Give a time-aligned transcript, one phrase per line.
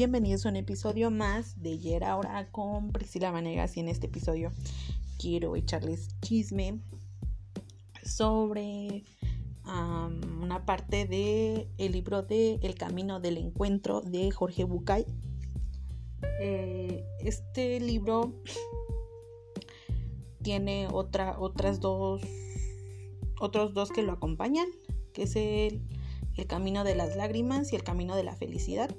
[0.00, 4.50] bienvenidos a un episodio más de Ayer Ahora con Priscila Vanegas y en este episodio
[5.18, 6.80] quiero echarles chisme
[8.02, 9.04] sobre
[9.62, 15.04] una parte del el libro de El Camino del Encuentro de Jorge Bucay.
[16.40, 18.32] Eh, este libro
[20.40, 22.22] tiene otra, otras dos,
[23.38, 24.68] otros dos que lo acompañan,
[25.12, 25.82] que es el
[26.36, 28.96] el camino de las lágrimas y el camino de la felicidad.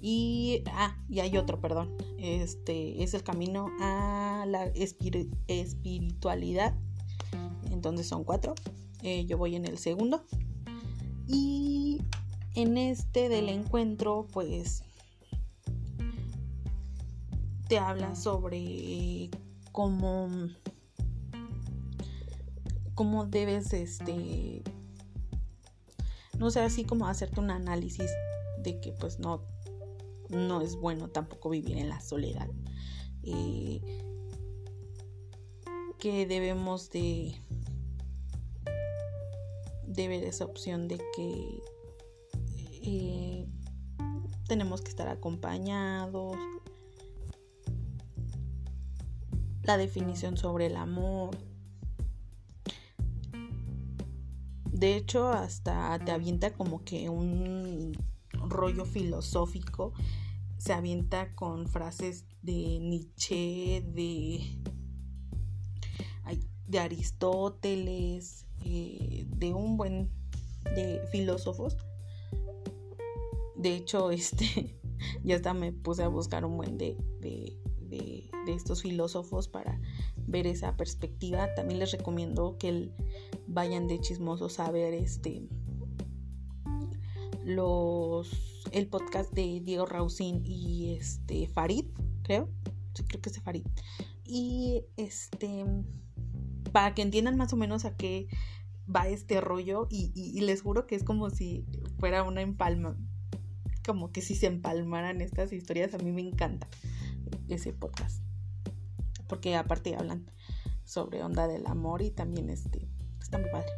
[0.00, 1.96] Y, ah, y hay otro, perdón.
[2.18, 6.74] Este es el camino a la espiritualidad.
[7.70, 8.54] Entonces son cuatro.
[9.02, 10.24] Eh, yo voy en el segundo.
[11.26, 12.02] Y
[12.54, 14.82] en este del encuentro, pues
[17.68, 19.30] te habla sobre
[19.70, 20.28] cómo,
[22.94, 24.64] cómo debes este,
[26.36, 28.10] no sé, así como hacerte un análisis
[28.64, 29.44] de que pues no,
[30.30, 32.48] no es bueno tampoco vivir en la soledad.
[33.22, 33.80] Eh,
[35.98, 37.34] que debemos de,
[39.86, 41.62] de ver esa opción de que
[42.82, 43.46] eh,
[44.48, 46.36] tenemos que estar acompañados.
[49.62, 51.36] La definición sobre el amor.
[54.64, 57.92] De hecho, hasta te avienta como que un
[58.32, 59.92] rollo filosófico.
[60.60, 64.60] Se avienta con frases de Nietzsche, de,
[66.70, 70.10] de Aristóteles, eh, de un buen
[70.76, 71.76] de filósofos.
[73.56, 74.78] De hecho, este
[75.24, 79.80] ya me puse a buscar un buen de, de, de, de estos filósofos para
[80.16, 81.52] ver esa perspectiva.
[81.54, 82.92] También les recomiendo que
[83.48, 85.48] vayan de chismosos a ver este
[87.44, 91.86] los el podcast de Diego Rausín y este Farid,
[92.22, 92.48] creo.
[92.94, 93.66] Sí, creo que es de Farid.
[94.24, 95.64] Y este
[96.72, 98.28] para que entiendan más o menos a qué
[98.94, 101.64] va este rollo y, les juro que es como si
[101.98, 102.96] fuera una empalma
[103.84, 106.68] como que si se empalmaran estas historias a mí me encanta
[107.48, 108.22] ese podcast
[109.26, 110.30] porque aparte hablan
[110.84, 112.88] sobre onda del amor y también este,
[113.20, 113.70] está muy padre.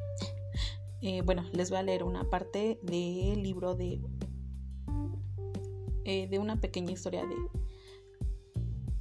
[1.03, 4.01] Eh, bueno, les voy a leer una parte del libro de,
[6.05, 7.37] eh, de una pequeña historia de,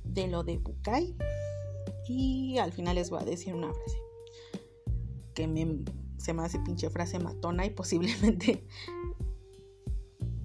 [0.04, 1.16] de lo de Bukai
[2.08, 3.98] y al final les voy a decir una frase
[5.34, 5.84] que me,
[6.18, 8.66] se me hace pinche frase matona y posiblemente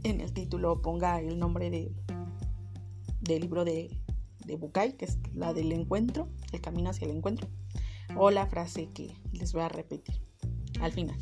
[0.05, 1.93] en el título ponga el nombre de,
[3.21, 3.91] del libro de
[4.47, 7.49] de Bukai, que es la del encuentro, el camino hacia el encuentro,
[8.17, 10.23] o la frase que les voy a repetir
[10.81, 11.19] al final.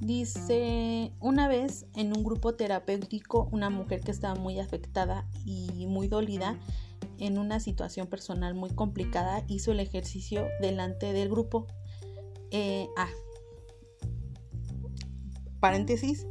[0.00, 6.06] Dice, una vez en un grupo terapéutico, una mujer que estaba muy afectada y muy
[6.06, 6.58] dolida
[7.18, 11.66] en una situación personal muy complicada hizo el ejercicio delante del grupo.
[12.50, 13.08] Eh, ah,
[15.60, 16.26] paréntesis,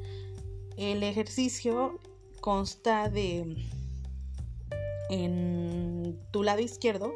[0.78, 2.00] el ejercicio
[2.42, 3.66] consta de
[5.10, 7.12] en tu lado izquierdo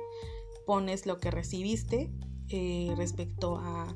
[0.66, 2.12] pones lo que recibiste
[2.50, 3.96] eh, respecto a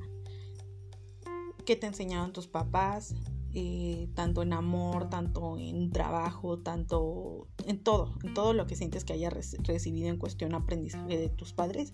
[1.66, 3.16] qué te enseñaron tus papás,
[3.54, 9.04] eh, tanto en amor, tanto en trabajo, tanto en todo, en todo lo que sientes
[9.04, 11.92] que hayas recibido en cuestión aprendizaje de tus padres,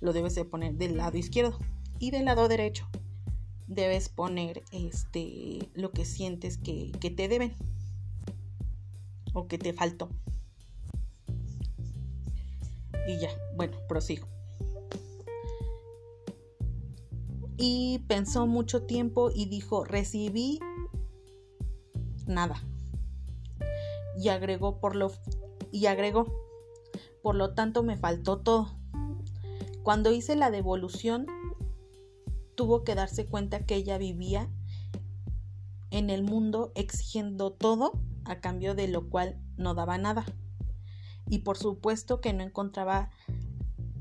[0.00, 1.58] lo debes de poner del lado izquierdo
[1.98, 2.88] y del lado derecho
[3.66, 7.54] debes poner este lo que sientes que, que te deben
[9.34, 10.08] o que te faltó.
[13.06, 14.26] Y ya, bueno, prosigo.
[17.58, 20.60] Y pensó mucho tiempo y dijo, recibí
[22.26, 22.62] nada.
[24.16, 25.12] Y agregó por lo
[25.70, 26.26] y agregó,
[27.22, 28.78] por lo tanto me faltó todo.
[29.82, 31.26] Cuando hice la devolución,
[32.54, 34.48] tuvo que darse cuenta que ella vivía
[35.90, 40.24] en el mundo exigiendo todo a cambio de lo cual no daba nada
[41.28, 43.10] y por supuesto que no encontraba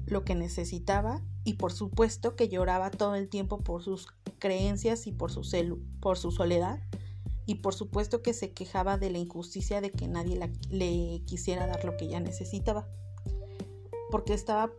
[0.05, 4.07] lo que necesitaba y por supuesto que lloraba todo el tiempo por sus
[4.37, 6.81] creencias y por su, por su soledad
[7.45, 10.37] y por supuesto que se quejaba de la injusticia de que nadie
[10.69, 12.89] le quisiera dar lo que ella necesitaba
[14.11, 14.73] porque estaba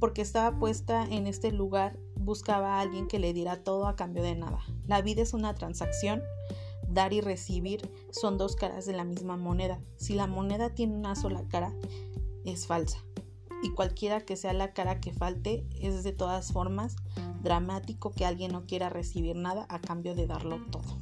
[0.00, 4.22] porque estaba puesta en este lugar buscaba a alguien que le diera todo a cambio
[4.22, 6.22] de nada la vida es una transacción
[6.88, 9.80] dar y recibir son dos caras de la misma moneda.
[9.96, 11.74] Si la moneda tiene una sola cara,
[12.44, 13.02] es falsa
[13.62, 16.96] y cualquiera que sea la cara que falte, es de todas formas
[17.42, 20.98] dramático que alguien no quiera recibir nada a cambio de darlo todo.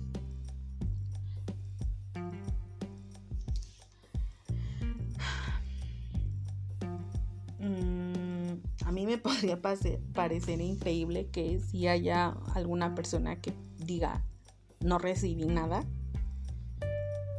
[7.59, 14.25] Mm, a mí me podría parecer increíble que si haya alguna persona que diga
[14.81, 15.85] no recibí nada,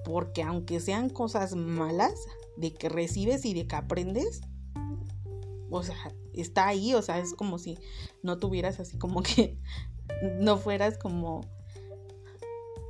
[0.05, 2.13] porque aunque sean cosas malas,
[2.55, 4.41] de que recibes y de que aprendes,
[5.77, 5.95] o sea,
[6.33, 7.77] está ahí, o sea, es como si
[8.21, 9.57] no tuvieras así como que
[10.39, 11.41] no fueras como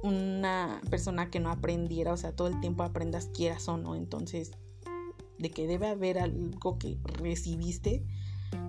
[0.03, 4.51] una persona que no aprendiera, o sea, todo el tiempo aprendas quieras o no, entonces
[5.39, 8.05] de que debe haber algo que recibiste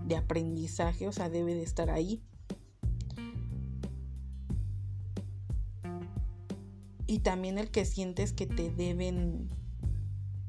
[0.06, 2.22] de aprendizaje, o sea, debe de estar ahí.
[7.06, 9.50] Y también el que sientes que te deben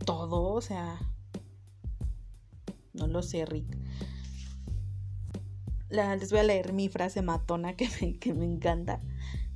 [0.05, 0.99] todo, o sea,
[2.95, 3.77] no lo sé, Rick.
[5.89, 9.01] les voy a leer mi frase matona que me, que me encanta.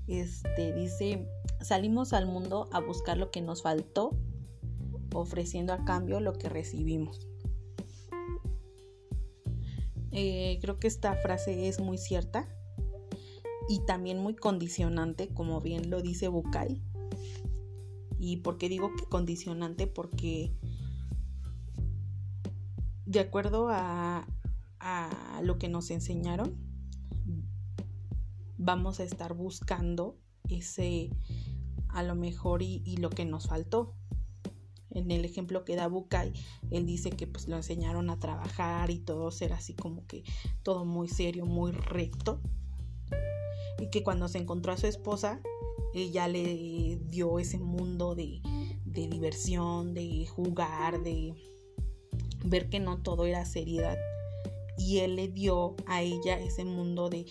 [0.08, 1.28] Este dice,
[1.62, 4.18] salimos al mundo a buscar lo que nos faltó,
[5.14, 7.28] ofreciendo a cambio lo que recibimos.
[10.12, 12.48] Eh, creo que esta frase es muy cierta
[13.68, 16.82] y también muy condicionante, como bien lo dice Bukai.
[18.18, 19.88] ¿Y por qué digo que condicionante?
[19.88, 20.52] Porque
[23.10, 24.28] de acuerdo a,
[25.42, 26.56] lo que nos enseñaron,
[28.58, 30.16] vamos a estar buscando
[30.48, 31.10] ese
[31.88, 33.96] a lo mejor y, lo que nos faltó.
[34.92, 36.34] En el ejemplo que da Bukai,
[36.70, 40.24] él dice que pues lo enseñaron a trabajar y todo ser así como que
[40.62, 42.40] todo muy serio, muy recto.
[43.80, 45.42] Y que cuando se encontró a su esposa,
[45.96, 48.40] ella le dio ese mundo de,
[48.86, 51.34] de diversión, de jugar, de,
[52.50, 53.98] ver que no todo era seriedad.
[54.78, 57.26] Y él le dio a ella ese mundo de,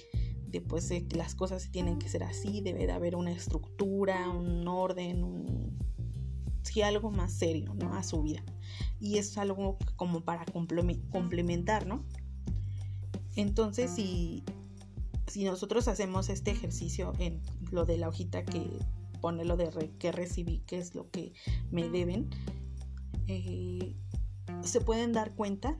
[0.46, 4.66] de pues que las cosas tienen que ser así, debe de haber una estructura, un
[4.68, 5.78] orden, un
[6.62, 7.94] sí, algo más serio, ¿no?
[7.94, 8.42] A su vida.
[9.00, 12.04] Y es algo como para complementar, ¿no?
[13.36, 14.42] Entonces, si,
[15.26, 17.40] si nosotros hacemos este ejercicio en
[17.70, 18.68] lo de la hojita que
[19.20, 21.32] pone lo de que recibí, que es lo que
[21.70, 22.30] me deben,
[23.26, 23.94] eh,
[24.62, 25.76] se pueden dar cuenta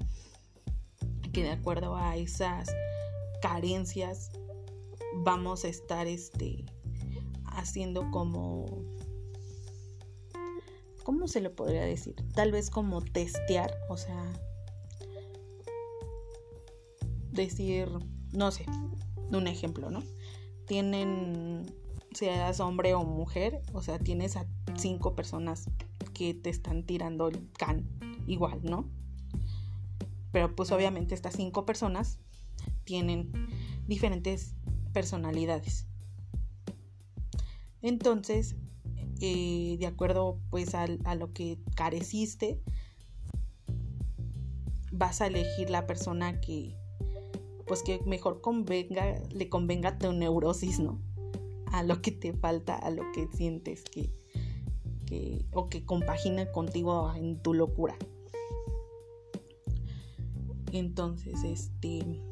[1.32, 2.68] que de acuerdo a esas
[3.42, 4.30] carencias
[5.16, 6.64] vamos a estar este
[7.44, 8.66] haciendo como
[11.08, 12.16] ¿cómo se le podría decir?
[12.34, 14.30] Tal vez como testear, o sea,
[17.30, 17.88] decir,
[18.32, 18.66] no sé,
[19.32, 20.02] un ejemplo, ¿no?
[20.66, 21.64] Tienen,
[22.12, 24.46] seas hombre o mujer, o sea, tienes a
[24.76, 25.70] cinco personas
[26.12, 27.86] que te están tirando el can
[28.28, 28.88] igual, ¿no?
[30.32, 32.20] Pero pues obviamente estas cinco personas
[32.84, 33.32] tienen
[33.86, 34.54] diferentes
[34.92, 35.86] personalidades.
[37.82, 38.56] Entonces,
[39.20, 42.60] eh, de acuerdo pues a, lo que careciste,
[44.92, 46.76] vas a elegir la persona que
[47.66, 51.00] pues que mejor convenga, le convenga tu neurosis, ¿no?
[51.66, 54.10] A lo que te falta, a lo que sientes que,
[55.04, 57.96] que o que compagina contigo en tu locura.
[60.72, 62.22] Entonces, este,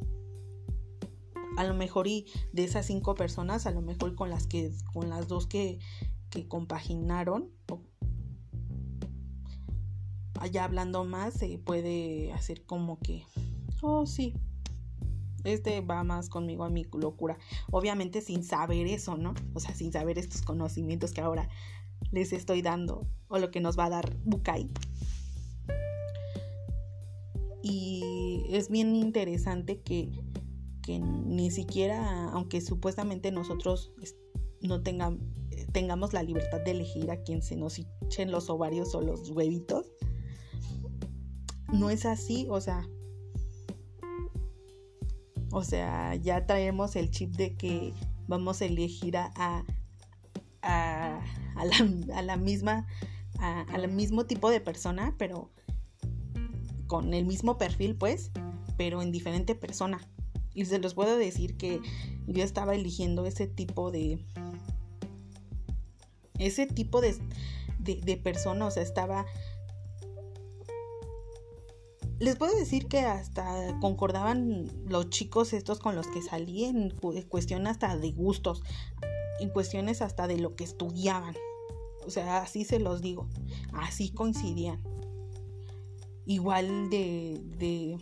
[1.56, 5.08] a lo mejor y de esas cinco personas, a lo mejor con las que, con
[5.08, 5.78] las dos que,
[6.30, 7.50] que compaginaron,
[10.40, 13.24] allá hablando más, se puede hacer como que,
[13.82, 14.34] oh sí,
[15.44, 17.38] este va más conmigo a mi locura.
[17.70, 19.34] Obviamente sin saber eso, ¿no?
[19.54, 21.48] O sea, sin saber estos conocimientos que ahora
[22.10, 24.68] les estoy dando o lo que nos va a dar Bukai.
[27.68, 30.08] Y es bien interesante que,
[30.86, 33.92] ni siquiera, aunque supuestamente nosotros
[34.60, 39.30] no tengamos la libertad de elegir a quien se nos echen los ovarios o los
[39.30, 39.86] huevitos,
[41.72, 42.88] no es así, o sea,
[45.50, 47.94] o sea, ya traemos el chip de que
[48.28, 49.64] vamos a elegir a, a,
[50.62, 52.86] a, la, a la, misma,
[53.40, 55.50] al mismo tipo de persona, pero
[56.86, 58.30] con el mismo perfil, pues,
[58.76, 60.00] pero en diferente persona.
[60.54, 61.80] Y se los puedo decir que
[62.26, 64.24] yo estaba eligiendo ese tipo de.
[66.38, 67.16] Ese tipo de,
[67.78, 69.26] de, persona, o sea, estaba.
[72.18, 76.90] Les puedo decir que hasta concordaban los chicos estos con los que salí en
[77.28, 78.62] cuestión hasta de gustos,
[79.40, 81.36] en cuestiones hasta de lo que estudiaban.
[82.06, 83.28] O sea, así se los digo,
[83.74, 84.95] así coincidían
[86.26, 87.98] igual de, de,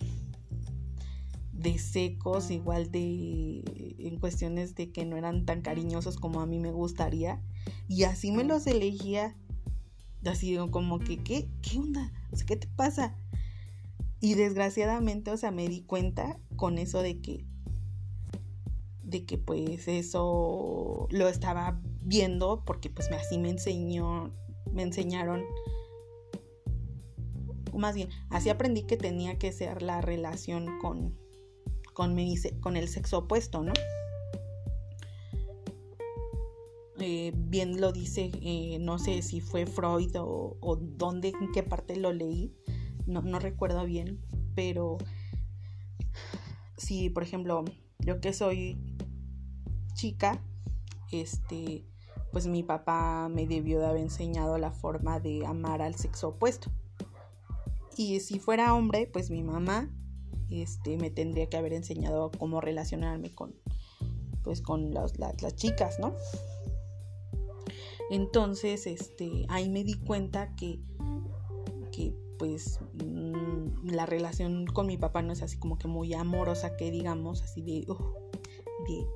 [1.53, 3.63] de secos, igual de
[3.99, 7.41] en cuestiones de que no eran tan cariñosos como a mí me gustaría.
[7.89, 9.37] Y así me los elegía.
[10.27, 12.11] Así como que, ¿qué, qué onda?
[12.47, 13.15] ¿qué te pasa?
[14.25, 17.45] y desgraciadamente, o sea, me di cuenta con eso de que
[19.03, 24.33] de que pues eso lo estaba viendo porque pues así me enseñó
[24.73, 25.74] me enseñaron o
[27.79, 31.19] más bien así aprendí que tenía que ser la relación con
[31.93, 32.17] con,
[32.61, 33.73] con el sexo opuesto no
[36.99, 41.63] eh, bien lo dice eh, no sé si fue Freud o, o dónde en qué
[41.63, 42.55] parte lo leí
[43.07, 44.21] no, no recuerdo bien
[44.55, 44.99] pero
[46.77, 47.65] si por ejemplo
[48.01, 48.79] yo que soy
[49.95, 50.43] chica,
[51.11, 51.87] este,
[52.33, 56.71] pues mi papá me debió de haber enseñado la forma de amar al sexo opuesto.
[57.97, 59.91] Y si fuera hombre, pues mi mamá
[60.51, 63.55] este, me tendría que haber enseñado cómo relacionarme con,
[64.43, 65.13] pues, con las,
[65.57, 66.15] chicas, ¿no?
[68.11, 70.81] Entonces, este, ahí me di cuenta que,
[71.91, 76.77] que pues mm, la relación con mi papá no es así como que muy amorosa,
[76.77, 77.87] que digamos, así de,
[78.87, 79.07] de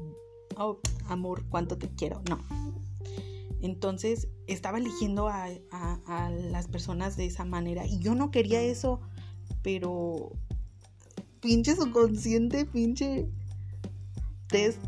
[0.56, 2.22] oh, amor, cuánto te quiero.
[2.28, 2.38] No.
[3.60, 5.48] Entonces estaba eligiendo a,
[6.30, 9.00] las personas de esa manera y yo no quería eso,
[9.62, 10.32] pero
[11.40, 13.28] pinche subconsciente, pinche
[14.48, 14.78] test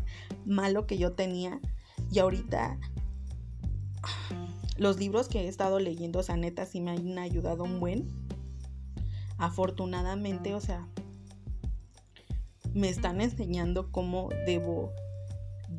[0.45, 1.59] malo que yo tenía
[2.11, 2.79] y ahorita
[4.77, 8.09] los libros que he estado leyendo, o sea, neta, sí me han ayudado un buen.
[9.37, 10.87] Afortunadamente, o sea,
[12.73, 14.91] me están enseñando cómo debo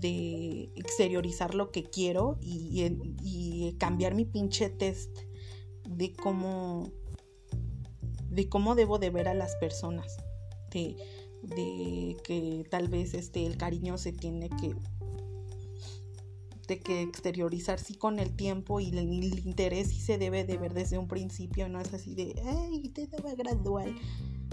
[0.00, 5.10] de exteriorizar lo que quiero y, cambiar mi pinche test
[5.88, 6.90] de cómo
[8.30, 10.16] de cómo debo de ver a las personas
[10.70, 10.96] de,
[12.24, 14.74] que tal vez este el cariño se tiene que
[16.68, 20.72] de que exteriorizar sí con el tiempo y el, interés sí se debe de ver
[20.72, 23.94] desde un principio no es así de ay te debe gradual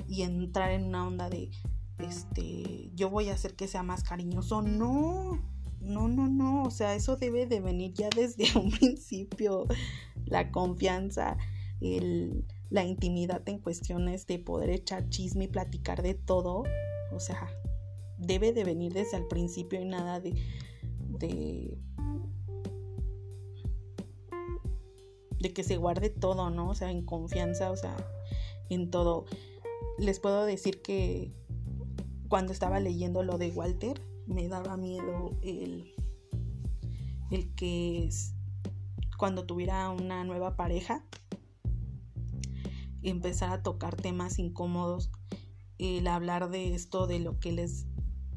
[0.07, 1.51] y entrar en una onda de
[1.99, 4.61] este, yo voy a hacer que sea más cariñoso.
[4.61, 5.39] No,
[5.81, 6.63] no, no, no.
[6.63, 9.67] O sea, eso debe de venir ya desde un principio.
[10.25, 11.37] La confianza,
[12.69, 16.63] la intimidad en cuestiones de poder echar chisme y platicar de todo.
[17.11, 17.49] O sea,
[18.17, 20.35] debe de venir desde el principio y nada de,
[21.19, 21.77] de
[25.39, 26.69] de que se guarde todo, ¿no?
[26.69, 27.95] O sea, en confianza, o sea,
[28.69, 29.25] en todo.
[29.97, 31.33] Les puedo decir que
[32.29, 35.91] cuando estaba leyendo lo de Walter, me daba miedo el,
[37.31, 38.09] el que
[39.17, 41.03] cuando tuviera una nueva pareja,
[43.01, 45.09] empezar a tocar temas incómodos,
[45.79, 47.87] el hablar de esto, de lo que les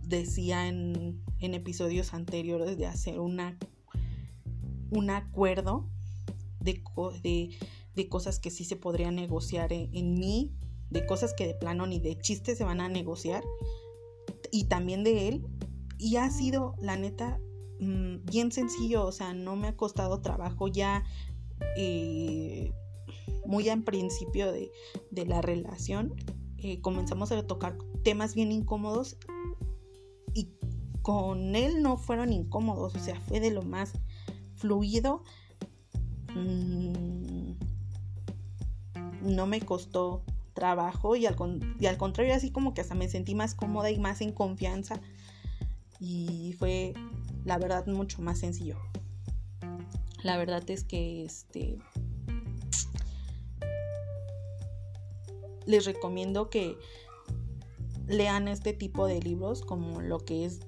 [0.02, 3.58] decía en, en episodios anteriores, de hacer una,
[4.90, 5.88] un acuerdo
[6.60, 6.82] de,
[7.22, 7.56] de,
[7.94, 10.54] de, cosas que sí se podrían negociar en, en mí,
[10.90, 13.42] de cosas que de plano ni de chiste se van a negociar
[14.52, 15.46] y también de él.
[15.98, 17.40] Y ha sido, la neta,
[17.80, 21.04] mm, bien sencillo, o sea, no me ha costado trabajo ya
[21.76, 22.72] eh,
[23.46, 24.70] muy en principio de,
[25.26, 26.14] la relación.
[26.58, 29.16] Eh, comenzamos a tocar temas bien incómodos
[30.34, 30.50] y
[31.00, 33.92] con él no fueron incómodos, o sea, fue de lo más
[34.54, 35.24] fluido.
[36.34, 37.52] Mm,
[39.22, 41.36] no me costó trabajo y al,
[41.78, 45.00] y al contrario así como que hasta me sentí más cómoda y más en confianza
[45.98, 46.94] y fue
[47.44, 48.76] la verdad mucho más sencillo.
[50.22, 51.78] La verdad es que este
[55.66, 56.76] les recomiendo que
[58.08, 60.60] lean este tipo de libros como lo que es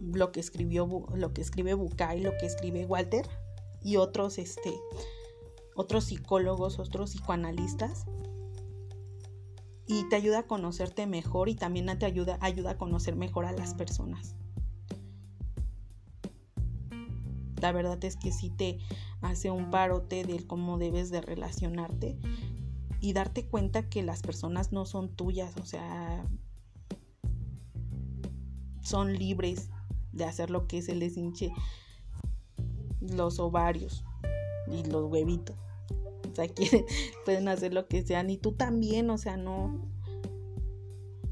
[0.00, 3.28] lo que escribió lo que escribe Bukai, lo que escribe Walter
[3.82, 4.74] y otros este
[5.74, 8.04] otros psicólogos, otros psicoanalistas
[9.88, 13.52] y te ayuda a conocerte mejor y también te ayuda, ayuda a conocer mejor a
[13.52, 14.36] las personas.
[17.60, 18.78] La verdad es que sí te
[19.22, 22.18] hace un parote de cómo debes de relacionarte
[23.00, 26.22] y darte cuenta que las personas no son tuyas, o sea,
[28.82, 29.70] son libres
[30.12, 31.50] de hacer lo que se les hinche
[33.00, 34.04] los ovarios
[34.70, 35.56] y los huevitos
[36.42, 36.54] sea,
[37.24, 39.88] pueden hacer lo que sean y tú también, o sea, no,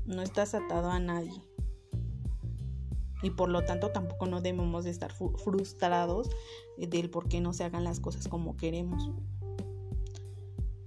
[0.04, 1.42] no estás atado a nadie.
[3.22, 6.28] Y por lo tanto tampoco no debemos de estar frustrados
[6.76, 9.10] del por qué no se hagan las cosas como queremos.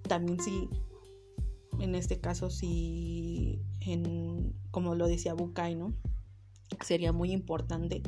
[0.03, 0.69] También si,
[1.79, 5.93] en este caso, si, en, como lo decía Bukai, ¿no?
[6.81, 8.03] Sería muy importante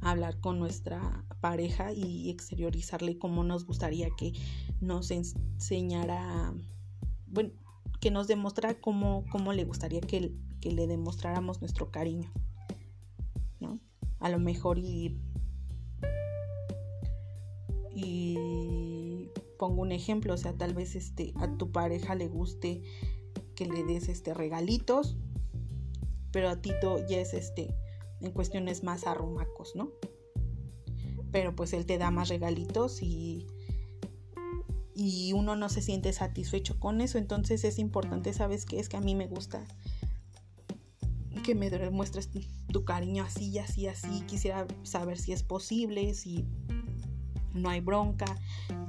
[0.00, 4.32] hablar con nuestra pareja y exteriorizarle cómo nos gustaría que
[4.80, 6.54] nos enseñara,
[7.26, 7.50] bueno,
[8.00, 12.32] que nos demostrara cómo, cómo le gustaría que, que, le demostráramos nuestro cariño.
[13.60, 13.78] ¿no?
[14.20, 15.18] A lo mejor y,
[17.94, 19.28] y
[19.58, 22.82] pongo un ejemplo, o sea, tal vez este, a tu pareja le guste
[23.54, 25.18] que le des este regalitos,
[26.32, 26.70] pero a ti
[27.08, 27.74] ya es este
[28.20, 29.90] en cuestiones más arrumacos, ¿no?
[31.32, 33.46] Pero pues él te da más regalitos y
[35.00, 37.16] y uno no se siente satisfecho con eso.
[37.16, 38.78] Entonces es importante, ¿sabes qué?
[38.78, 39.64] Es que a mí me gusta
[41.42, 42.28] que me demuestres
[42.70, 44.22] tu cariño así así, así.
[44.26, 46.44] Quisiera saber si es posible, si
[47.54, 48.26] no hay bronca.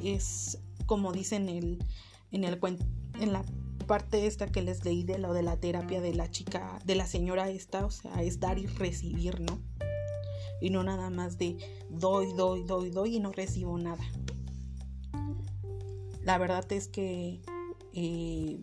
[0.03, 1.83] Es como dicen el,
[2.31, 2.59] en, el,
[3.19, 3.45] en la
[3.83, 7.05] parte esta que les leí de lo de la terapia de la chica, de la
[7.05, 9.61] señora esta, o sea, es dar y recibir, ¿no?
[10.61, 11.57] Y no nada más de
[11.89, 14.03] doy, doy, doy, doy y no recibo nada.
[16.23, 17.41] La verdad es que
[17.93, 18.59] eh,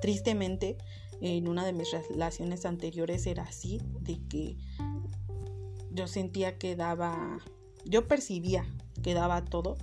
[0.00, 0.78] tristemente
[1.20, 4.56] en una de mis relaciones anteriores era así, de que
[5.90, 7.38] yo sentía que daba,
[7.84, 8.64] yo percibía
[9.02, 9.76] que daba todo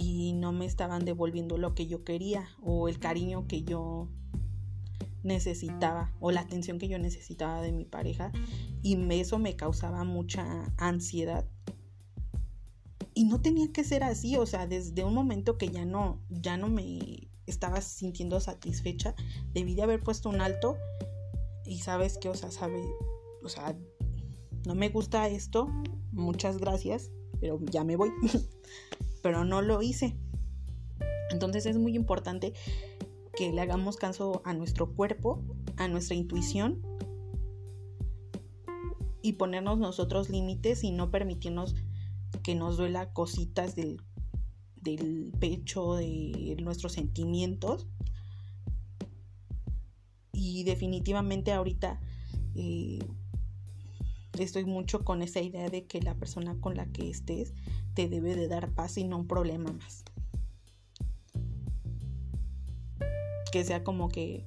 [0.00, 4.06] y no me estaban devolviendo lo que yo quería o el cariño que yo
[5.24, 8.30] necesitaba o la atención que yo necesitaba de mi pareja
[8.80, 11.44] y eso me causaba mucha ansiedad.
[13.12, 16.56] Y no tenía que ser así, o sea, desde un momento que ya no, ya
[16.56, 19.16] no me estaba sintiendo satisfecha,
[19.52, 20.76] debí de haber puesto un alto
[21.64, 22.84] y sabes que, o sea, sabe,
[23.42, 23.76] o sea,
[24.64, 25.68] no me gusta esto,
[26.12, 28.12] muchas gracias, pero ya me voy,
[29.28, 30.16] pero no lo hice.
[31.30, 32.54] Entonces es muy importante
[33.36, 35.44] que le hagamos caso a nuestro cuerpo,
[35.76, 36.80] a nuestra intuición
[39.20, 41.74] y ponernos nosotros límites y no permitirnos
[42.42, 44.00] que nos duela cositas del,
[45.38, 47.86] pecho, de nuestros sentimientos.
[50.32, 52.00] Y definitivamente ahorita
[52.54, 53.00] eh,
[54.38, 57.52] estoy mucho con esa idea de que la persona con la que estés
[57.98, 60.04] te debe de dar paz y no un problema más.
[63.50, 64.46] Que sea como que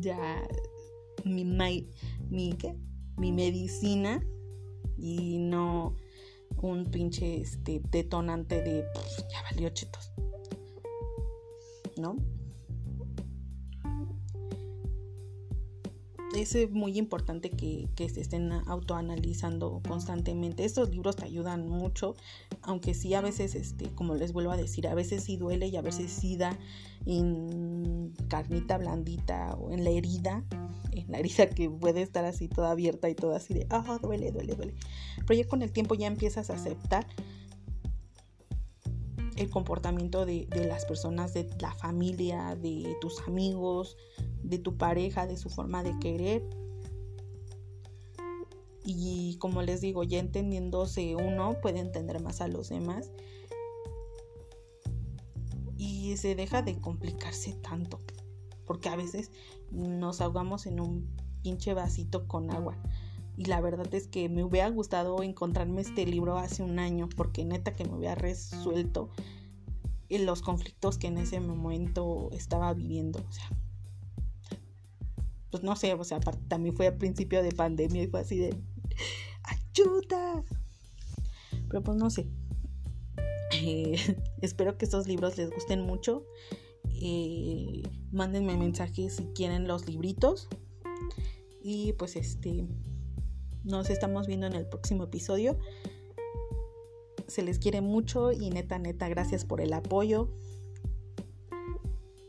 [0.00, 0.42] ya
[1.24, 2.58] mi, mi,
[3.16, 4.20] mi medicina
[4.98, 5.94] y no
[6.60, 8.84] un pinche este, detonante de
[9.30, 10.10] ya valió chetos.
[11.96, 12.16] ¿No?
[16.34, 20.64] es muy importante que, se estén autoanalizando constantemente.
[20.64, 22.14] Estos libros te ayudan mucho,
[22.62, 25.76] aunque sí a veces, este, como les vuelvo a decir, a veces sí duele y
[25.76, 26.58] a veces sí da
[27.06, 30.44] en carnita blandita o en la herida,
[30.92, 34.30] en la herida que puede estar así toda abierta y toda así de, ah, duele,
[34.30, 34.74] duele, duele.
[35.26, 37.06] Pero ya con el tiempo ya empiezas a aceptar
[39.36, 43.96] el comportamiento de, las personas, de la familia, de tus amigos,
[44.42, 46.42] de tu pareja, de su forma de querer.
[48.84, 53.10] Y como les digo, ya entendiéndose uno puede entender más a los demás.
[55.76, 58.00] Y se deja de complicarse tanto.
[58.66, 59.30] Porque a veces
[59.70, 61.08] nos ahogamos en un
[61.42, 62.76] pinche vasito con agua.
[63.36, 67.08] Y la verdad es que me hubiera gustado encontrarme este libro hace un año.
[67.16, 69.10] Porque neta que me hubiera resuelto
[70.18, 73.20] los conflictos que en ese momento estaba viviendo.
[73.28, 73.50] O sea,
[75.50, 78.56] pues no sé, o sea, también fue a principio de pandemia y fue así de,
[79.44, 80.44] ayuda.
[81.68, 82.28] Pero pues no sé.
[83.54, 83.96] Eh,
[84.40, 86.26] espero que estos libros les gusten mucho.
[87.00, 90.48] Eh, mándenme mensajes si quieren los libritos.
[91.62, 92.66] Y pues este,
[93.64, 95.58] nos estamos viendo en el próximo episodio.
[97.28, 100.28] Se les quiere mucho y neta, neta, gracias por el apoyo.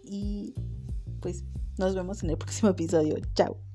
[0.04, 0.54] Y
[1.19, 1.43] pues
[1.78, 3.17] nos vemos en el próximo episodio.
[3.34, 3.72] Chao.